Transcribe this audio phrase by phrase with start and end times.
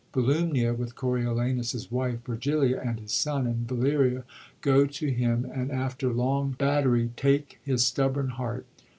[0.15, 4.23] Volumnia, with Ooriolanus's wife Virgilia and his son, and Valeria,
[4.61, 8.65] go to him and, after long battery, take his stubborn heart.